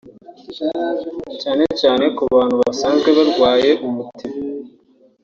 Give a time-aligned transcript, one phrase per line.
[1.41, 4.39] cyane cyane ku bantu basanzwe barwaye umutima